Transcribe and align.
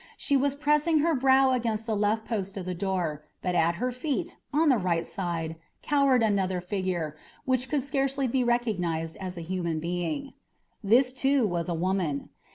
She 0.17 0.35
was 0.35 0.55
pressing 0.55 0.97
her 1.05 1.13
brow 1.13 1.51
against 1.51 1.85
the 1.85 1.95
left 1.95 2.25
post 2.25 2.57
of 2.57 2.65
the 2.65 2.73
door, 2.73 3.23
but 3.43 3.53
at 3.53 3.75
her 3.75 3.91
feet, 3.91 4.35
on 4.51 4.69
the 4.69 4.79
right 4.79 5.05
side, 5.05 5.57
cowered 5.83 6.23
another 6.23 6.59
figure, 6.59 7.15
which 7.45 7.69
could 7.69 7.83
scarcely 7.83 8.27
be 8.27 8.43
recognised 8.43 9.15
as 9.17 9.37
a 9.37 9.41
human 9.45 9.79
being. 9.79 10.33
This, 10.83 11.13
too, 11.13 11.45
was 11.45 11.69
a 11.69 11.75
woman. 11.75 12.29